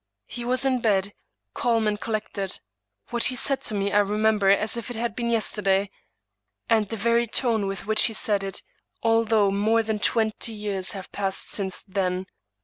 [0.25, 1.13] He was in bed,
[1.53, 2.59] calm and collected.
[3.11, 5.91] What he said to me I remember as if it had been yesterday,
[6.67, 8.63] and the very tone with which he said it,
[9.03, 12.25] although more than twenty years have passed since then.